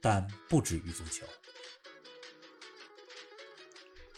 [0.00, 1.26] 但不止于足球。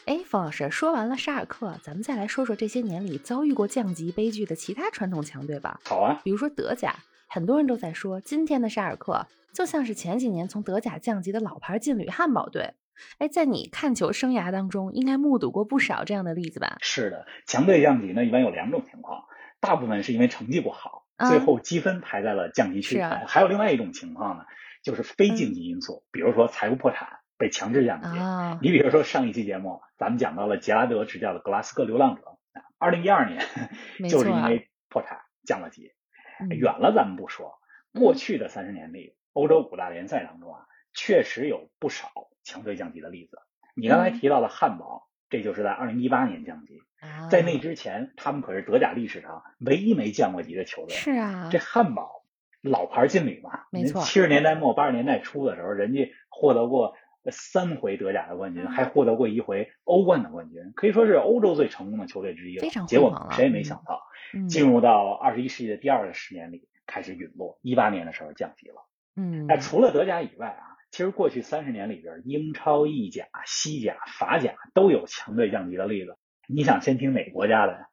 [0.06, 5.80] 哎，冯老师，说完了沙尔克，咱们再来说说这些年里遭遇过降级悲剧的其他传统强队吧。
[5.84, 6.96] 好啊，比如说德甲，
[7.26, 12.74] 很多人都在说，今天的沙尔克就像是前几年从德甲降级的老牌劲旅汉堡队。
[13.18, 16.78] 哎，在你看球生涯当中，应该目睹过不少这样的例子吧？
[16.80, 19.24] 是的，强队降级呢，一般有两种情况，
[19.60, 23.00] 大部分是因为成绩不好，最后积分排在了降级区。
[23.00, 24.44] 啊，还有另外一种情况呢。
[24.80, 28.08] 就是非竞技因素，比如说财务破产被强制降级。
[28.62, 32.22] 你比如说上一期节目咱们讲到了杰拉德执教的格拉斯哥流浪者，
[32.78, 33.44] 二零一二年
[34.08, 35.92] 就是因为破产降了级。
[36.48, 37.58] 远了咱们不说，
[37.92, 40.60] 过去的三十年里，欧洲五大联赛当中啊，
[40.94, 42.08] 确实有不少
[42.44, 43.40] 强队降级的例子。
[43.74, 46.82] 你刚才提到了汉堡，这就是在二零一八年降级。
[47.30, 50.96] 在那之前，他们可是德甲历史上唯一没降过级的球队。
[50.96, 52.16] 是啊，这汉堡。
[52.60, 54.02] 老牌劲旅嘛，没错。
[54.02, 56.92] 七十年代末八十年代初的时候，人家获得过
[57.30, 62.62] 三回德甲的冠军，还获得过一回欧冠的冠军，可以说是欧洲最成功的球队之一了。
[62.62, 64.02] 非常结果谁也没想到，
[64.48, 68.84] 进入到二十一世纪的第二个十年里开始陨落，一八年的时候降级了。
[69.14, 76.16] 嗯，那除了德甲以外啊，其实过去三十年里边，英超、意甲、西甲、法甲都有强队降级的例子。
[76.48, 77.88] 你想先听哪个国家的呀？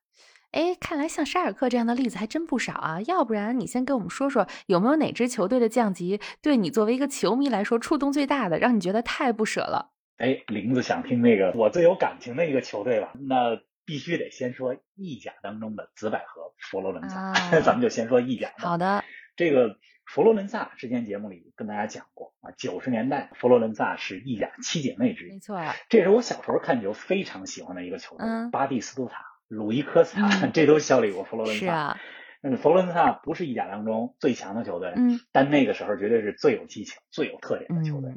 [0.52, 3.02] 哎，看来像沙尔克这样的例子还真不少啊！
[3.02, 9.92] 要不然你先跟我们说说，有没有哪支球队的降级对你作为一个球迷来说触动最大的，让你觉得太不舍了？
[10.18, 13.12] 哎，林子想听那个我最有感情的一个球队吧？
[13.28, 18.54] 那必须得先说意甲当中的紫百合佛罗伦萨， 咱们就先说意甲。
[18.58, 19.04] 好的，
[19.36, 29.26] 这个佛罗伦萨之前节目里跟大家讲过啊，九十年代佛罗伦萨是意甲七姐妹之一，没错，这是我小时候看球非常喜欢的一个球队，巴蒂斯图塔。
[29.48, 31.62] 鲁伊科斯塔，这都效力过佛罗伦萨。
[31.64, 32.00] 是啊，
[32.42, 38.12] 嗯，佛罗伦萨不是意甲当中最强的球队，嗯，但那个时候绝对是最有激情、最有特点的球队。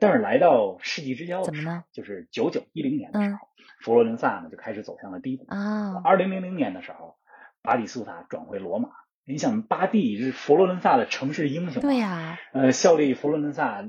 [0.00, 1.82] 但是来到世纪之交的时候？
[1.90, 3.38] 就是九九一零年的时候，
[3.80, 6.00] 佛罗伦萨呢就开始走向了低谷啊。
[6.04, 7.16] 二零零零年的时候，
[7.60, 8.90] 巴蒂斯塔转回罗马。
[9.28, 13.84] 你想，巴蒂是佛罗伦萨的城市英雄，对呀，呃，效力佛罗伦萨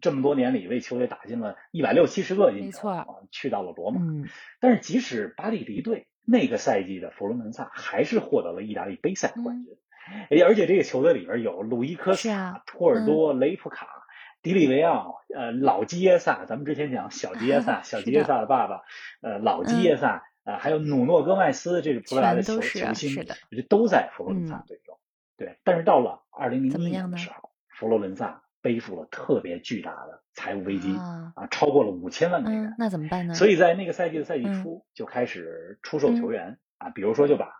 [0.00, 4.00] 这么多年里，为球队打进了一百六七十个进球，没错，去到了罗马。
[4.00, 4.28] 嗯，
[4.60, 9.74] 但是即使巴蒂离队，那个赛季的佛罗伦萨还是获得了意大利杯赛的冠军。
[10.30, 13.88] 哎，而且这个球队里边有鲁伊科斯塔、托尔多、雷普卡、
[14.42, 18.82] 迪里维奥，呃，老基耶萨，咱们之前讲小基耶萨， 小基耶萨的爸爸，
[19.22, 24.98] 呃，老基耶萨，呃，还有努诺戈麦斯，这是葡萄牙的球球星，这都在佛罗伦萨队中。
[25.36, 30.94] 对，但是到了二零零一年的时候，佛罗伦萨背负了特别巨大的财务危机
[31.34, 32.74] 啊，超过了五千万美元。
[32.78, 33.34] 那怎么办呢？
[33.34, 37.52] 所以在那个赛季的赛季初就开始出售球员啊，比如说就把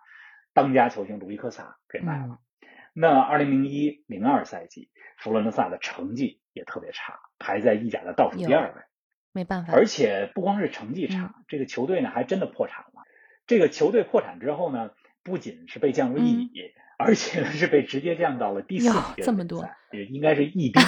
[0.53, 2.39] 当家球星卢伊科萨给卖了。
[2.93, 8.83] 那二零零一零二赛季，佛罗伦萨的成绩也特别差，排在意甲的倒数第二位。
[9.34, 9.75] 没办法。
[9.75, 13.03] 而且不光是成绩差，这个球队呢还真的破产了。
[13.47, 16.72] 这个球队破产之后呢，不仅是被降入一乙。
[16.97, 20.81] 而且呢，是被直接降到了第四级这么多，也应该是一兵。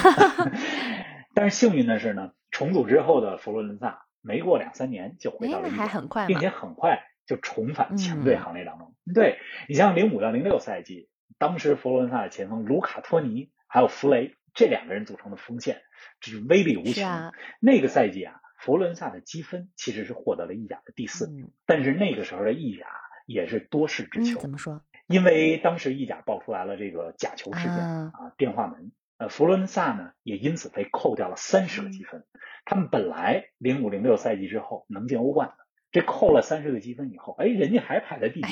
[1.35, 8.95] 但是幸运的是呢，重组之后的佛罗伦萨没过两三年就回到了还很快，并且很快就重返强队行列当中。
[9.13, 9.37] 对
[9.67, 15.83] 你像零五到零六赛季，当时佛罗伦萨的前锋卢卡托尼还有弗雷这两个人组成的锋线，
[16.19, 17.31] 这是威力无穷。
[17.59, 21.31] 那个赛季啊，佛罗伦萨的积分其实是获得了意甲的第四，
[21.67, 22.87] 但是那个时候的意甲
[23.27, 24.39] 也是多事之秋。
[24.39, 24.81] 怎么说？
[25.05, 32.25] 因为当时意甲爆出来了这个假球事件啊，电话门，呃，佛罗伦萨呢也因此被扣掉了三十个积分。
[32.65, 35.55] 他们本来零五零六赛季之后能进欧冠的，
[35.91, 38.47] 这扣了三十个积分以后，哎，人家还排在第九，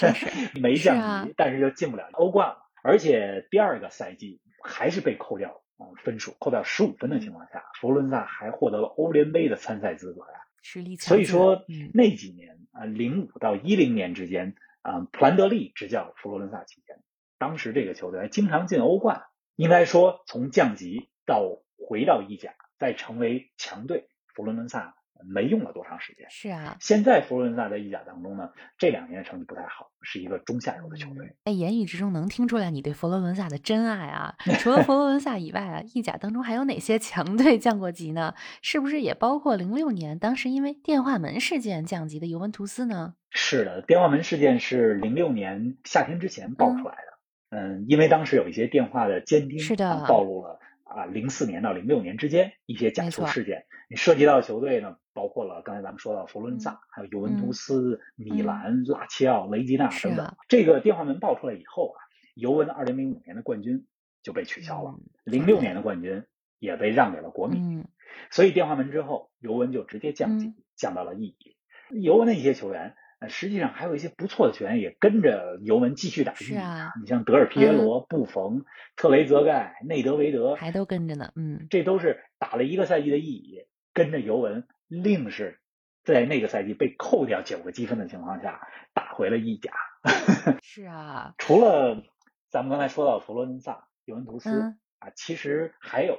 [0.58, 2.69] 没降级，但是就进不了欧冠了。
[2.82, 10.40] 而且第二个赛季还是被扣掉啊分数，扣掉十五分的情况下，佛罗伦萨还获得了欧联杯的参赛资格呀。
[10.62, 14.54] 实力强，所以说那几年啊，零五到一零年之间。
[14.82, 17.02] 啊，普兰德利执教佛罗伦萨期间，
[17.36, 19.24] 当时这个球队经常进欧冠。
[19.56, 26.26] 应该说，从降级到回到意甲，再成为强队，佛罗伦萨没用了多长时间。
[26.30, 31.34] 是啊，现在佛罗伦萨在意甲当中呢，这两年成绩不太好，是一个中下游的球队。
[31.44, 34.34] 哎，言语之中能听出来你对佛罗伦萨的真爱啊！
[34.58, 38.34] 除了佛罗伦萨以外啊， 意甲当中还有哪些强队降过级呢？
[38.62, 43.14] 是不是也包括零六年当时因为电话门事件降级的尤文图斯呢？
[43.30, 47.56] 是的，电话门事件是零六年夏天之前爆出来的。
[47.56, 50.60] 嗯，因为当时有一些电话的监听是的暴露了。
[50.90, 60.36] 啊，零四年到零六年之间一些假球事件，你涉及到的球队呢，包括了刚才咱们说到佛罗伦萨，还有尤文图斯、米兰、拉齐奥、雷吉纳等等。
[60.48, 61.98] 这个电话门爆出来以后啊，
[62.34, 63.86] 尤文二零零五年的冠军
[64.22, 64.94] 就被取消了，
[65.24, 66.24] 零六年的冠军
[66.58, 67.84] 也被让给了国米。
[68.30, 71.56] 所以电话门之后，尤文就直接降级，降到了一级。
[71.90, 72.96] 尤文的一些球员。
[73.28, 78.64] 实际上还有一些不错的球员也跟着尤文继续打是啊，你像德尔皮耶罗、布冯、
[78.96, 81.30] 特雷泽盖、内德维德，还都跟着呢。
[81.36, 85.60] 嗯，这都是打了一个赛季的意乙，跟着尤文，另是
[86.02, 89.72] 在那个赛季被扣掉九个积分的情况下打回了意甲。
[90.62, 92.02] 是啊，除了
[92.48, 96.18] 咱们刚才说到佛罗伦萨、尤文图斯啊，其实还有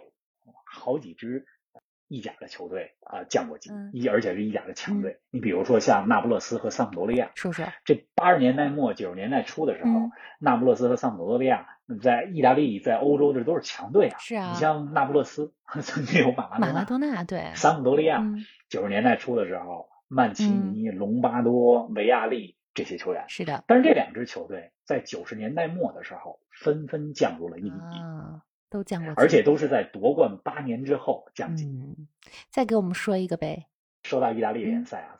[0.65, 1.47] 好几支。
[2.11, 5.19] 意甲的球队啊降过级，一而且是意甲的强队。
[5.29, 14.17] 你比如说像那不勒斯和桑普多利亚，是不是这八十年代末九十年代初的时候，那不勒斯和桑普多利亚在意大利在欧洲这都是强队啊。
[14.19, 18.21] 是啊，你像那不勒斯 曾经有马拉马拉多纳，对，桑普多利亚
[18.67, 23.63] 九十年代初的时候，曼奇尼、隆巴多、维亚利这些球员是的。
[23.67, 27.97] 但是这两支球队在九十年代末的时候纷纷降入了一级。
[28.71, 31.65] 都降过，而且都是在夺冠八年之后降级。
[31.65, 32.07] 嗯，
[32.49, 33.67] 再给我们说一个呗。
[34.03, 35.19] 说到意大利联赛啊，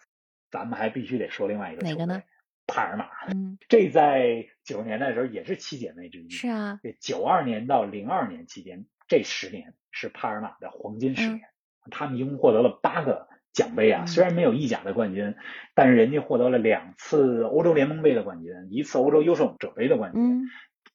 [0.49, 2.23] 咱们还必须得说另外一个哪个呢？
[2.65, 3.09] 帕尔马。
[3.27, 6.29] 嗯，这在九十年代的时候也是七姐妹之一。
[6.29, 6.79] 是啊。
[7.01, 11.41] 九二年到零二年期间，这十年是帕尔马的黄金十年。
[11.91, 15.35] 他们一共获得了八个奖杯啊，虽然没有意甲的冠军，
[15.75, 20.47] 但是人家获得了两次欧洲联盟杯的冠军，一次欧洲优胜者杯的冠军。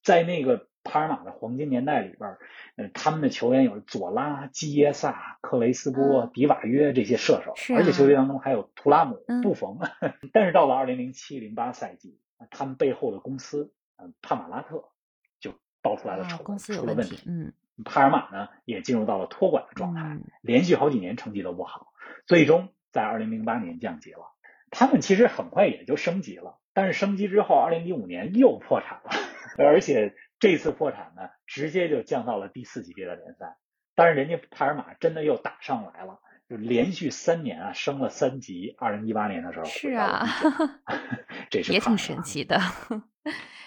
[0.02, 0.68] 在那个。
[0.88, 2.38] 帕尔马的黄金年代里边，
[2.76, 9.80] 呃，他们的球员有佐拉、基耶萨、克雷斯波、迪瓦约这些射手，而且球队当中还有图拉姆、布冯。
[10.32, 12.20] 但是到了二零零七零八赛季，
[12.52, 14.84] 他们背后的公司，嗯，帕马拉特
[15.40, 17.18] 就爆出来了丑闻，出了问题。
[17.26, 17.52] 嗯，
[17.84, 21.88] 帕尔马呢也进入到了托管的状态，连续好几年成绩都不好，
[22.26, 24.32] 最终在二零零八年降级了。
[24.70, 29.10] 他们其实很快也就升级了，但是升级之后，二零一五年又破产了，
[29.58, 30.14] 而且。
[30.46, 33.56] 这次破产呢，直接就降到了第四级别的联赛。
[33.96, 38.76] 但是人家帕尔马真的又打上来了，就连续三年啊升了三级。
[38.78, 40.25] 二零一八年的时候是啊，
[41.50, 42.60] 这是也挺神奇的。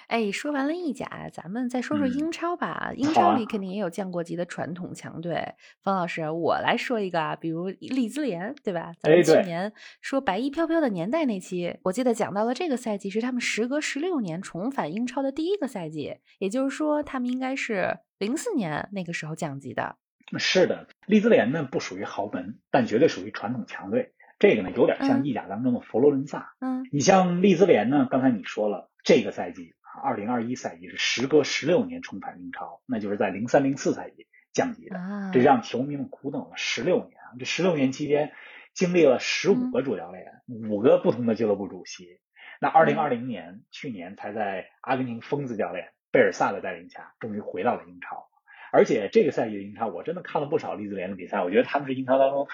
[0.10, 2.92] 哎，说完了意甲，咱们再说说英超吧。
[2.96, 5.54] 英超里肯定也有降过级的传统强队。
[5.84, 8.92] 方老师，我来说一个啊，比如利兹联，对吧？
[9.00, 9.72] 咱们去年
[10.02, 19.98] 说白衣飘飘的年代那期，我记得讲到了这个赛季是他们时隔十六年重返英超的第一个赛季，也就是说，他们应该是零四年那个时候降级的。
[20.40, 24.14] 是的，利兹联呢不属于豪门，但绝对属于传统强队。
[24.40, 26.56] 这个呢有点像意甲当中的佛罗伦萨。
[26.62, 29.76] 嗯，你像利兹联呢，刚才你说了，这个赛季。
[30.00, 34.98] 二零二一赛季是时隔十六年重返英超，那就是在零三零四赛季降级的，
[35.34, 37.38] 这让球迷们苦等了十六年啊！
[37.38, 38.34] 这十六年期间，
[38.74, 42.20] 经历了十五个主教练，五个不同的俱乐部主席。
[42.60, 48.28] 那二零二零年，去年才在阿根廷疯子教练贝尔萨的带领下，终于回到了英超。
[48.72, 52.48] 而且这个赛季的英超，我真的看了不少利兹联的比赛，我觉得他们是英超当中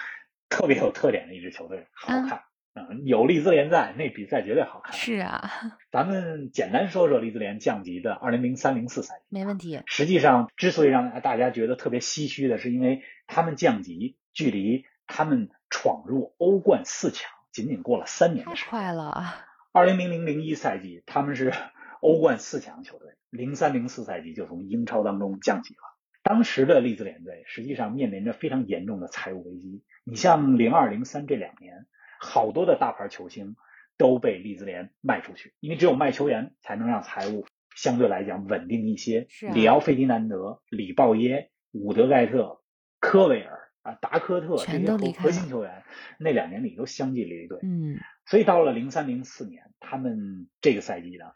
[0.48, 2.42] 特别有特点的一支球队，好看。
[2.78, 4.92] 嗯，有利兹联在，那比赛绝对好看。
[4.94, 5.50] 是啊，
[5.90, 9.24] 咱们简单说说利兹联降级的二零零三零四赛季。
[9.30, 9.80] 没问题。
[9.86, 18.70] 实际上，之所以让大家觉得特别唏嘘的是，因为他们降级距离他们闯入欧冠四强仅仅过了三年的时间。
[18.70, 19.24] 太快了。
[19.72, 21.54] 二零零零零一赛季他们是
[22.02, 25.80] 欧冠四强球队，零三零四赛季就从英超当中降级了。
[26.22, 29.82] 当时的利兹联队实际上面临着非常严重的财务危机。
[30.04, 31.86] 你像零二零三这两年。
[32.20, 33.56] 好多的大牌球星
[33.98, 39.26] 都被利兹联卖出去，因为只有卖球员才能让财务相对来讲稳定一些。
[39.54, 42.60] 里奥费迪南德、里鲍耶、伍德盖特、
[43.00, 45.82] 科维尔啊、达科特这些核心球员，
[46.18, 47.58] 那两年里都相继离队。
[47.62, 51.26] 嗯，所以到了零三零四年，他们这个赛季呢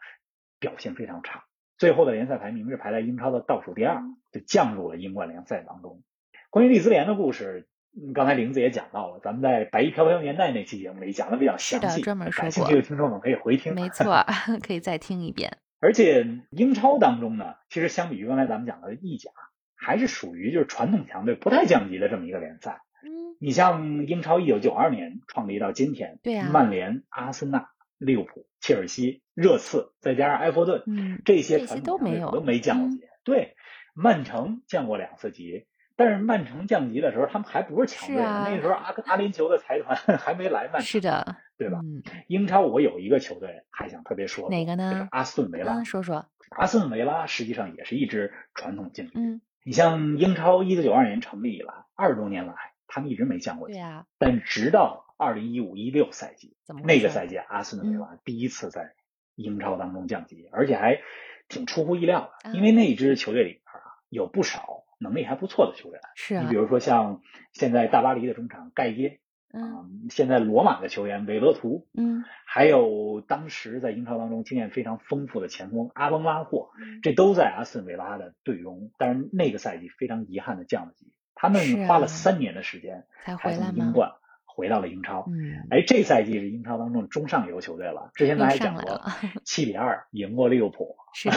[0.59, 1.45] 表现非常差，
[1.77, 6.03] 最后的联赛排名是排在英超的倒数第二，就降入了英冠联赛当中。
[6.49, 7.67] 关于利兹联的故事。
[8.13, 12.43] 刚才玲子也讲到了，咱们在《白衣飘飘年代》那期节目里讲的比较详细，专门说过。
[12.43, 13.75] 感兴趣的听众们可以回听。
[13.75, 14.25] 没错，
[14.65, 15.57] 可以再听一遍。
[15.81, 19.31] 而且英超当中呢，其实相比于刚才咱们讲的意甲，
[19.75, 22.81] 还是属于就是传统强队不太降级的这么一个联赛。
[23.03, 33.01] 嗯，你像英超一九九二年创立到今天，对呀，曼联、阿森纳、利物浦、切尔西、热刺，再加上埃弗顿，嗯，这些传统都没有都没降过级。
[33.25, 33.55] 对，
[33.93, 35.65] 曼城降过两次级。
[36.03, 41.79] 但是曼城降级的时候，他们还不是强队，啊、那时候阿阿联酋的财团 还没来曼城，是的，对吧？
[41.83, 45.07] 嗯、英超我有一个球队还想特别说，哪个呢？
[45.11, 45.75] 阿斯顿维拉。
[45.75, 46.25] 嗯，说说。
[46.49, 49.11] 阿斯顿维拉实际上也是一支传统劲旅。
[49.13, 52.55] 嗯，你像英超一九九二年成立以来，二十多年来，
[52.87, 53.75] 他们一直没降过级。
[53.75, 54.07] 对啊。
[54.17, 58.93] 但直到二零一五一六赛季，那个赛季阿斯顿维拉第一次在
[59.35, 60.99] 英超当中降级，嗯、而且还
[61.47, 64.79] 挺出乎意料的，因为那支球队里边啊有不少。
[65.01, 69.19] 能力还不错的球员，是啊，你比如说像现在大巴黎的中场盖耶，
[69.51, 78.91] 嗯，现在罗马的球员韦勒图，嗯，还有当时在英超当中经验非常丰富的前锋阿邦拉霍，嗯、这都在阿斯顿维拉的队中。
[78.97, 84.11] 但是那个赛季非常遗憾的降了级，他们啊花了三年的时间才回来从英冠
[84.61, 85.25] 回到了英超。
[85.27, 88.11] 嗯，哎，这赛季是英超当中中上游球队了。
[88.13, 89.01] 之前咱还讲过，
[89.43, 90.95] 七比二赢过利物浦。
[91.15, 91.35] 是的，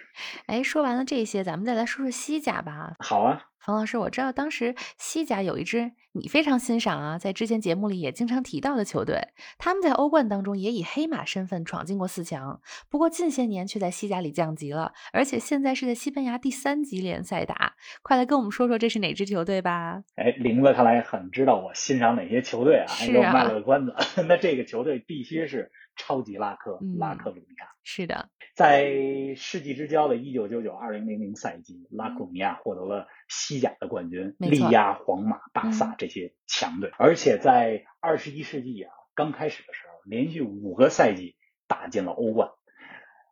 [0.48, 2.94] 哎，说完了这些，咱们再来说说西甲吧。
[2.98, 17.74] 好啊，冯老师，我知道当时西甲有一支你非常欣赏啊，在之前节目里也经常提到的球队，他们在欧冠当中也以黑马身份闯进过四强，不过近些年却在西甲里降级了，而且现在是在西班牙第三级联赛打。
[18.02, 20.02] 快来跟我们说说这是哪支球队吧？
[20.16, 23.94] 哎，玲子看来很知道我欣赏哪些球队啊，还给我卖了个关子。
[24.28, 27.68] 那这个球队必须是超级拉科，嗯、拉克鲁尼亚。
[27.84, 28.28] 是的。
[28.54, 36.92] 在世纪之交的1999-2000赛季，拉克鲁尼亚获得了西甲的冠军，力压皇马、巴萨这些强队。
[36.98, 42.50] 而且在21世纪啊刚开始的时候，连续五个赛季打进了欧冠。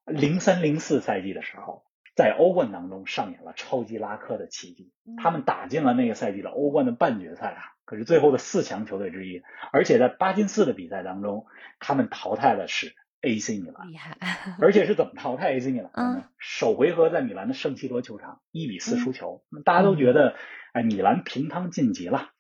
[0.07, 9.43] 零三零四赛季的时候，在欧冠当中上演了超级拉科的奇迹，他们打进了那个赛季的欧冠的半决赛啊，可是最后的四强球队之一。
[9.73, 11.47] 而且在八进四的比赛当中，
[11.79, 12.95] 他们淘汰的是。
[13.23, 14.17] AC 米兰厉害，
[14.63, 16.15] 而且是怎么淘汰 AC 米兰的嗯？
[16.15, 16.25] 呢？
[16.39, 20.37] 首回合在米兰的圣西罗球场一比四输球，那大家都觉得
[20.73, 22.31] 哎米兰平汤晋级了。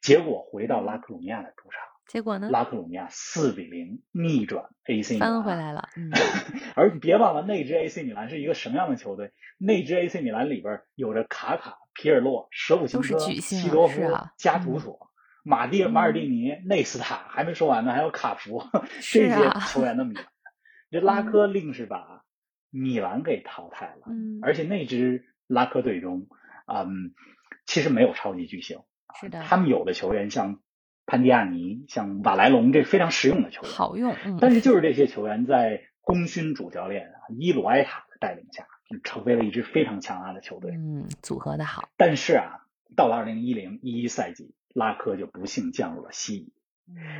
[0.00, 2.50] 结果回到拉科鲁尼亚的主场，结果呢？
[2.50, 5.88] 拉克鲁尼亚四比零逆转 AC 米兰，翻回来了。
[5.96, 6.10] 嗯，
[6.74, 9.32] 而别忘了那支 AC 米兰是一个什么样的球队？
[9.58, 14.98] 那支 AC 米兰里边有着卡卡、皮尔洛、舍甫琴科、西多夫、啊、加图索。
[15.02, 15.06] 嗯
[15.42, 18.62] 马蒂马尔蒂尼、内斯塔还没说完呢，还有卡福
[19.00, 20.26] 这些球员的米兰，
[20.90, 22.24] 这拉科另是把
[22.68, 24.02] 米兰给淘汰了。
[24.08, 26.26] 嗯，而且那支拉科队中，
[26.66, 27.14] 嗯，
[27.64, 28.80] 其实没有超级巨星。
[29.18, 30.60] 是的，他们有的球员像
[31.10, 34.14] 潘迪亚尼、像瓦莱隆，这非常实用的球员，好用。
[34.24, 38.66] 嗯，但是就是这些球员在功勋主教练伊鲁埃塔的带领下，
[39.04, 40.70] 成为了一支非常强大的球队。
[40.72, 41.88] 嗯，组合的好。
[41.96, 44.54] 但是啊，到了二零一零一一赛季。
[44.72, 46.52] 拉科就不幸降入了西乙，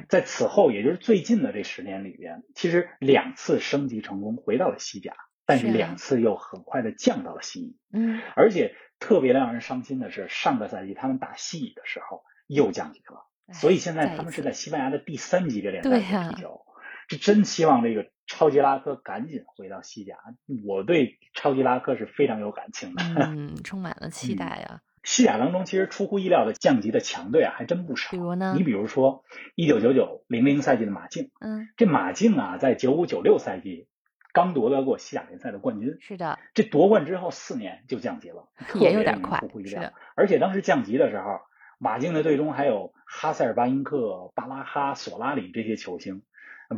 [0.09, 5.15] 在此后，也就是最近的这十年里边，其实两次升级成功，回到了西甲，
[5.47, 7.77] 但是两次又很快的降到了西乙。
[7.93, 16.61] 嗯，而且特别让人伤心的是，上个赛季他们打西乙的时候又降级了，所以现在他们是在西班牙的第三级别联赛踢球。
[17.09, 20.15] 这真希望这个超级拉科赶紧回到西甲。
[20.65, 24.81] 我对超级拉科是非常有感情的，嗯， 充满了期待啊。
[25.03, 28.11] 西甲当中，其实出乎意料的降级的强队啊，还真不少。
[28.11, 28.55] 比如呢？
[28.57, 29.25] 你比如说，
[29.57, 33.89] 一九九九零零赛季的马竞，嗯，这马竞啊，在九五九六赛季
[34.33, 35.97] 刚夺得过西甲联赛的冠军。
[36.01, 39.41] 是的，这夺冠之后四年就降级了，也有点快。
[39.41, 39.93] 出乎意料。
[40.15, 41.41] 而且当时降级的时候，
[41.83, 46.23] 马竞的队中还有哈塞尔巴因克、巴拉哈、索拉里这些球星。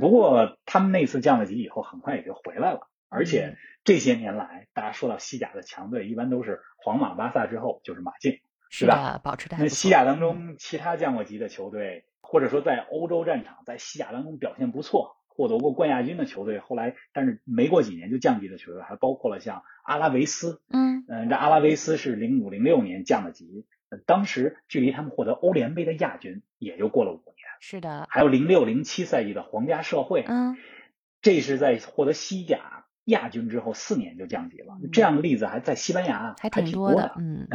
[0.01, 2.89] 不过他们那次降了级以后，很快也就回来了。
[3.09, 8.39] 而且这些年来，大家说到西甲的强队，一般都是皇马、巴萨之后就是马竞，
[8.71, 9.21] 是吧？
[9.23, 23.67] 保持那西甲当中其他降过级的球队，或者说在欧洲战场在西甲当中表现不错，获得过冠亚军的球队，后来但是没过几年就降级的球队，还包括了像阿拉维斯，嗯嗯，这阿拉维斯是零五零六年降的级，
[23.99, 27.37] 当时距离他们获得欧联杯的亚军也就过了五年。
[27.61, 30.57] 是的，还有零六零七赛季的皇家社会，嗯，
[31.21, 34.79] 这是在获得西甲亚军之后四年就降级了。
[34.93, 37.49] 这样的例子还在西班牙还挺多的，嗯。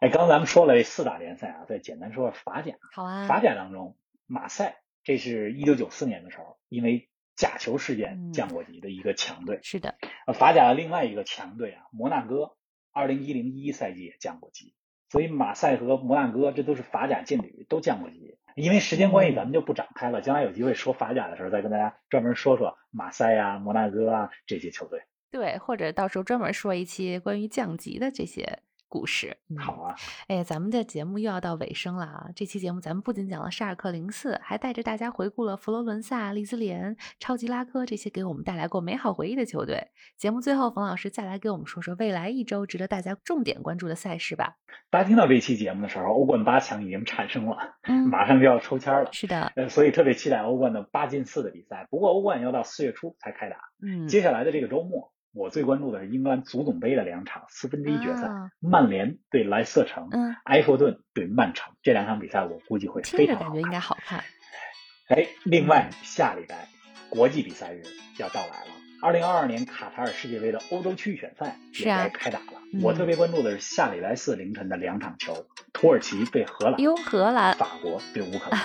[0.00, 2.74] 哎，刚刚咱们说了这四大联赛啊，再简单说说法甲。
[2.92, 3.26] 好啊。
[3.26, 3.96] 法甲当中，
[4.26, 9.60] 马赛这是一九九四年的时候因为假球事件降过级的一个强队。
[9.62, 9.96] 是的。
[10.26, 12.56] 呃，法甲的另外一个强队啊，摩纳哥，
[12.92, 14.74] 二零一零一赛季也降过级。
[15.08, 18.36] 所以马赛和摩纳哥这都是法甲劲旅，都降过级。
[18.54, 20.22] 因为时间关系，咱们就不展开了。
[20.22, 25.02] 将来有机会说法甲的时候，再跟大家专门说说马赛啊、摩纳哥啊这些球队。
[25.30, 29.36] 对，或者到时候专门说一期关于降级的这些故事。
[29.58, 29.94] 好啊，
[30.28, 32.26] 哎，咱们的节目又要到尾声了啊！
[32.34, 39.88] 这期节目咱们不仅讲了沙尔克零四，还带着大家回顾了佛罗伦萨、利兹联、超级拉科这些给我们带来过美好回忆的球队。
[40.16, 44.56] 节目最后，冯老师再来给我们说说未来一周值得大家重点关注的赛事吧。
[44.90, 49.12] 大家听到这期节目的时候，欧冠八强已经产生了，嗯，马上就要抽签了。
[49.12, 51.86] 是的，呃，所以特别期待欧冠的八进四的比赛。
[51.90, 55.12] 不过欧冠要到四月初才开打，嗯，接下来的这个周末。
[55.36, 64.24] 我最关注的是英格兰足总杯的两场四分之一决赛，啊曼联对莱斯特城，嗯，埃弗顿对曼城，这两场比赛我估计会非常感觉应该好看。
[65.08, 66.68] 哎，另外下礼拜
[67.10, 67.82] 国际比赛日
[68.18, 68.70] 要到来了，
[69.02, 72.46] 二零二二年卡塔尔世界杯的欧洲区预选赛也该开打了。
[72.46, 72.52] 啊
[72.82, 78.60] 我特别关注的是下礼拜四凌晨的两场球，土耳其对荷兰，哟，荷兰，法国对乌克兰。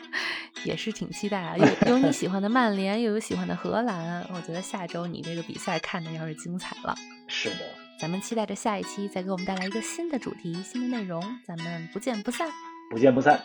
[0.64, 6.94] 也是挺期待啊，有有你喜欢的曼联，又有喜欢的荷兰，我觉得下周你这个比赛看的要是精彩了。
[7.26, 7.56] 是的，
[7.98, 12.48] 咱们期待着下一期再给我们带来一个新的主题、新的内容，咱们不见不散，
[12.90, 13.42] 不见不散。